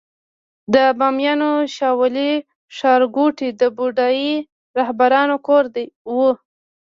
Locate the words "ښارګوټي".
2.75-3.49